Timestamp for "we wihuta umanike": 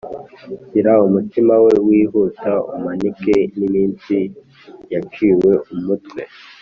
1.65-3.37